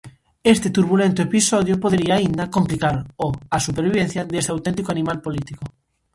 [0.53, 5.63] Este turbulento episodio podería aínda complicar o a supervivencia deste auténtico animal político.